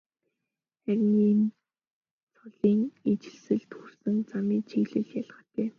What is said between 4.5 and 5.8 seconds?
чиглэл ялгаатай.